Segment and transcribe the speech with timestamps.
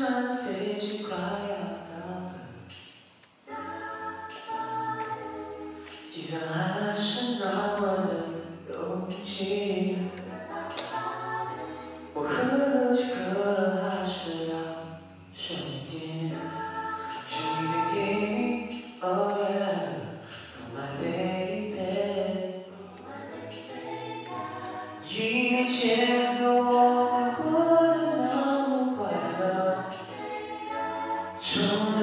[0.00, 1.90] 慢飞机快要到
[2.24, 2.34] 了，
[6.10, 7.44] 机舱还是那
[7.78, 8.08] 么的
[8.74, 8.76] 拥
[9.24, 9.98] 挤。
[12.14, 13.56] 我喝了几口了，
[13.90, 14.54] 还是要
[15.32, 15.44] 上
[15.88, 15.92] 天。
[17.28, 17.62] 求你
[17.92, 17.96] 别
[18.26, 18.30] 离
[19.00, 21.76] 开，我的 baby。
[25.08, 26.07] 一。
[31.58, 31.97] 充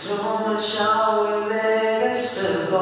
[0.00, 2.14] 从小未来的，
[2.70, 2.72] 我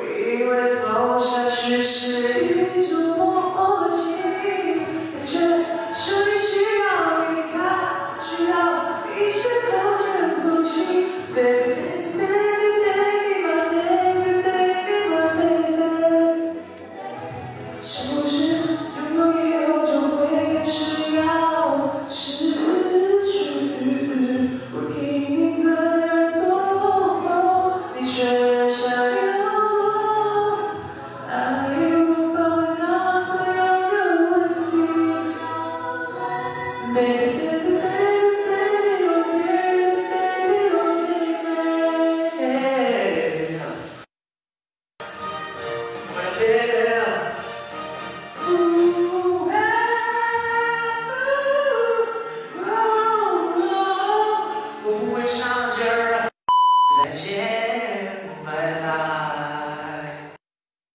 [0.00, 0.02] 以
[0.44, 2.48] 为走下去是一
[2.88, 4.24] 种默契，感
[5.26, 5.32] 觉
[5.94, 6.82] 是你需要
[7.28, 7.56] 离开，
[8.24, 8.56] 需要
[9.14, 9.36] 一些
[9.68, 10.02] 空间
[10.40, 10.74] 呼吸。
[11.34, 15.84] Baby baby baby my baby baby my baby。
[28.18, 28.47] future.